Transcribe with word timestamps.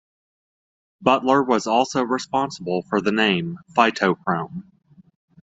Butler 0.99 1.43
was 1.43 1.67
also 1.67 2.01
responsible 2.01 2.81
for 2.89 3.01
the 3.01 3.11
name, 3.11 3.59
phytochrome. 3.77 4.63